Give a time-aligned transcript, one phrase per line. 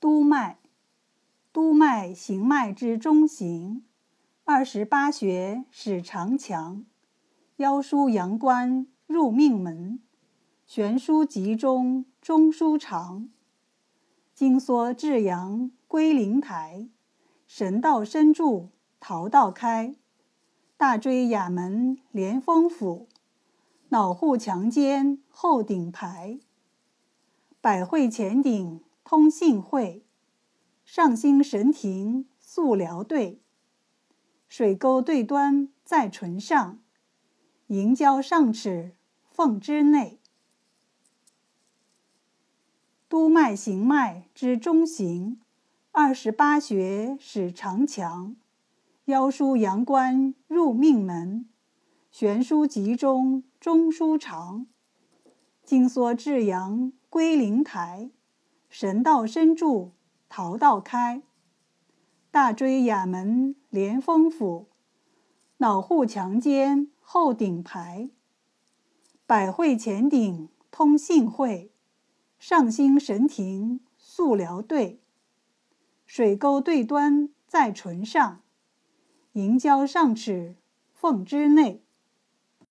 [0.00, 0.58] 督脉，
[1.52, 3.84] 督脉行脉之中行，
[4.44, 6.86] 二十八穴始长强，
[7.56, 10.00] 腰舒阳关入命门，
[10.64, 13.28] 悬枢集中中枢长，
[14.34, 16.88] 经缩至阳归灵台，
[17.46, 19.94] 神道深处桃道开，
[20.78, 23.06] 大椎亚门连风府，
[23.90, 26.38] 脑户强肩后顶排，
[27.60, 28.80] 百会前顶。
[29.10, 30.06] 通信会，
[30.84, 33.42] 上兴神庭速疗对，
[34.48, 36.78] 水沟对端在唇上，
[37.66, 38.94] 迎交上齿
[39.28, 40.20] 缝之内。
[43.08, 45.40] 督脉行脉之中行，
[45.90, 48.36] 二十八穴始长强，
[49.06, 51.48] 腰枢阳关入命门，
[52.12, 54.68] 悬枢集中中枢长，
[55.64, 58.12] 经缩至阳归灵台。
[58.70, 59.90] 神道深处，
[60.28, 61.22] 桃道开；
[62.30, 64.68] 大椎亚门连风府，
[65.56, 68.10] 脑户强间后顶排；
[69.26, 71.72] 百会前顶通信会，
[72.38, 75.00] 上兴神庭素疗对；
[76.06, 78.40] 水沟对端在唇上，
[79.32, 80.54] 迎交上齿
[80.94, 81.82] 缝之内。